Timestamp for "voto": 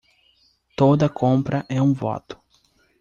1.93-2.39